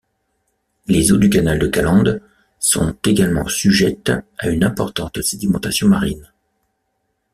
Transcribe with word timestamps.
Les 0.87 1.11
eaux 1.11 1.17
du 1.19 1.29
canal 1.29 1.59
de 1.59 1.67
Caland 1.67 2.03
sont 2.57 2.97
également 3.05 3.47
sujettes 3.47 4.11
à 4.39 4.49
une 4.49 4.63
importante 4.63 5.21
sédimentation 5.21 5.87
marine. 5.89 6.31